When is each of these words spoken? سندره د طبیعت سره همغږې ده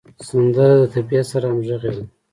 سندره 0.27 0.75
د 0.81 0.83
طبیعت 0.95 1.25
سره 1.31 1.45
همغږې 1.51 1.89
ده 1.95 2.03